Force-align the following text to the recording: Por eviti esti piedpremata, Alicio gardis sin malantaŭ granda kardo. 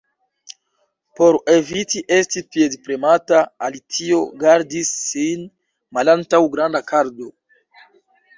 Por 1.17 1.35
eviti 1.55 2.01
esti 2.17 2.41
piedpremata, 2.55 3.43
Alicio 3.67 4.23
gardis 4.45 4.91
sin 5.03 5.45
malantaŭ 5.99 6.41
granda 6.57 6.83
kardo. 6.91 7.31